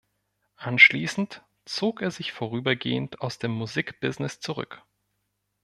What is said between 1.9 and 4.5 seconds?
er sich vorübergehend aus dem Musik-Business